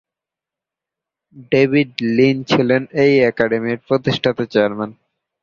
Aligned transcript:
David 1.51 1.89
Lean 2.15 2.37
ছিলেন 2.51 2.81
এই 3.03 3.13
academy 3.29 3.73
প্রতিষ্ঠাতা 3.87 4.43
চেয়ারম্যান। 4.53 4.91